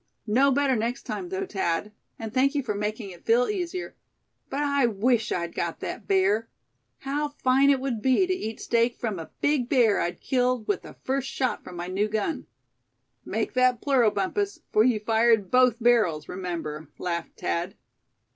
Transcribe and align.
"Know 0.25 0.49
better 0.49 0.75
next 0.75 1.03
time, 1.03 1.29
though, 1.29 1.45
Thad; 1.45 1.91
and 2.17 2.33
thank 2.33 2.55
you 2.55 2.63
for 2.63 2.73
making 2.73 3.11
it 3.11 3.23
feel 3.23 3.47
easier. 3.47 3.95
But 4.49 4.61
I 4.63 4.87
wish 4.87 5.31
I'd 5.31 5.53
got 5.53 5.79
that 5.81 6.07
bear. 6.07 6.49
How 7.01 7.27
fine 7.43 7.69
it 7.69 7.79
would 7.79 8.01
be 8.01 8.25
to 8.25 8.33
eat 8.33 8.59
steak 8.59 8.95
from 8.97 9.19
a 9.19 9.29
big 9.41 9.69
bear 9.69 9.99
I'd 10.01 10.19
killed 10.19 10.67
with 10.67 10.81
the 10.81 10.95
first 11.03 11.29
shot 11.29 11.63
from 11.63 11.75
my 11.75 11.85
new 11.85 12.07
gun." 12.07 12.47
"Make 13.25 13.53
that 13.53 13.79
plural, 13.79 14.09
Bumpus, 14.09 14.61
for 14.71 14.83
you 14.83 14.99
fired 14.99 15.51
both 15.51 15.75
barrels, 15.79 16.27
remember," 16.27 16.87
laughed 16.97 17.39
Thad. 17.39 17.75